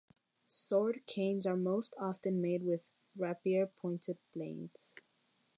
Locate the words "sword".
0.47-1.05